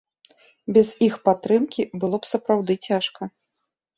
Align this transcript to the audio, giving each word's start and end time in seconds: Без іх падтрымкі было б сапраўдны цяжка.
Без 0.77 0.87
іх 1.07 1.17
падтрымкі 1.27 1.85
было 2.03 2.19
б 2.23 2.31
сапраўдны 2.31 2.75
цяжка. 2.87 3.29